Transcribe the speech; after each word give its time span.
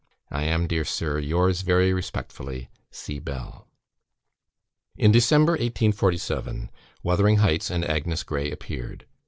I 0.31 0.45
am, 0.45 0.65
dear 0.65 0.83
Sir, 0.83 1.19
yours 1.19 1.61
very 1.61 1.93
respectfully, 1.93 2.69
C. 2.89 3.19
BELL." 3.19 3.67
In 4.97 5.11
December, 5.11 5.51
1847, 5.51 6.71
"Wuthering 7.03 7.37
Heights" 7.37 7.69
and 7.69 7.85
"Agnes 7.85 8.23
Grey" 8.23 8.49
appeared. 8.49 9.05